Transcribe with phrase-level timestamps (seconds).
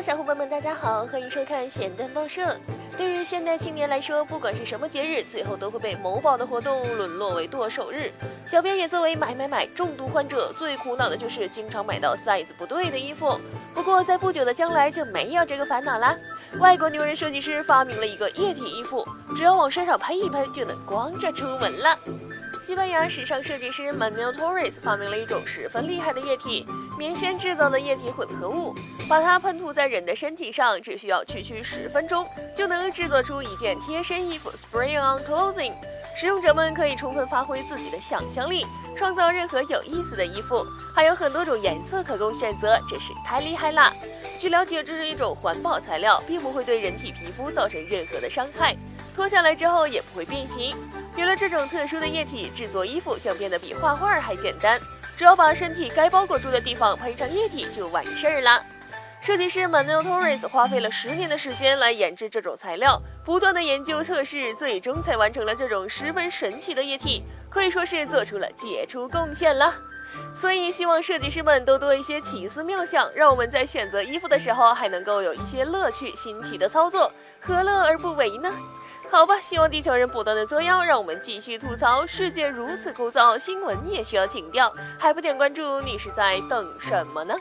[0.00, 2.56] 小伙伴们，大家好，欢迎收看咸蛋报社。
[2.96, 8.12] 对于现代青年来说，不管是什么节日，最后都会被某宝的活动沦落为剁手日。
[8.46, 13.40] 小编也作为买买买重度患者，最苦恼的就是经常买到 size 不对的衣服。
[13.74, 16.16] 不过在不久的将来就没有这个烦恼啦。
[16.60, 19.06] 外国牛人设计师发明了一个液体衣服，
[19.36, 21.98] 只要往身上喷一喷，就能光着出门了。
[22.68, 26.66] 西班牙时尚设计师 Manuel Torres 发明了一种十分厉害的液体——
[26.98, 28.74] 棉线制造的液体混合物。
[29.08, 35.72] 把它喷涂在人的身体上，只需要区区十分钟，就能制作出一件贴身衣服 （Spray on Clothing）。
[36.14, 40.62] 使用者们可以充分发挥自己的想象力，创造任何有意思的衣服，
[40.94, 43.90] 还有很多种颜色可供选择，真是太厉害了。
[44.38, 48.76] 据了解，这是一种环保材料，并不会对人体皮肤造成任何的伤害，
[49.16, 50.76] 脱下来之后也不会变形。
[51.18, 54.80] 有了这种特殊的液体，制作衣服将变得比画画还简单。
[55.16, 58.64] 只要把身体该包裹住的地方喷上液体就完事儿了。
[59.20, 69.74] 设计师 Manuel Torres 花费了十年的时间来研制这种材料，不断的研究测试，最终才完成了这种十分神奇的液体，可以说是做出了杰出贡献了。
[70.36, 78.54] 所以希望设计师们都多一些奇思妙想，让我们在选择衣服的时候还能够有一些乐趣、新奇的操作，何乐而不为呢？
[79.10, 82.06] 好吧，希望地球人不断的作妖，让我们继续吐槽。
[82.06, 87.34] 世界如此枯燥，新闻也需要情调，还不点关注，你是在等什么呢？